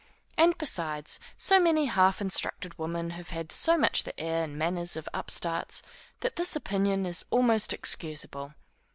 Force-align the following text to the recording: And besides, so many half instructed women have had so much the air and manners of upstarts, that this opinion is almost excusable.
And 0.35 0.57
besides, 0.57 1.19
so 1.37 1.59
many 1.59 1.85
half 1.85 2.21
instructed 2.21 2.75
women 2.79 3.11
have 3.11 3.29
had 3.29 3.51
so 3.51 3.77
much 3.77 4.01
the 4.01 4.19
air 4.19 4.43
and 4.45 4.57
manners 4.57 4.95
of 4.95 5.07
upstarts, 5.13 5.83
that 6.21 6.37
this 6.37 6.55
opinion 6.55 7.05
is 7.05 7.23
almost 7.29 7.71
excusable. 7.71 8.55